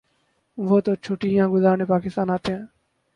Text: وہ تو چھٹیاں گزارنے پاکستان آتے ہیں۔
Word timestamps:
وہ 0.57 0.79
تو 0.79 0.95
چھٹیاں 0.95 1.47
گزارنے 1.47 1.85
پاکستان 1.85 2.29
آتے 2.29 2.53
ہیں۔ 2.53 2.65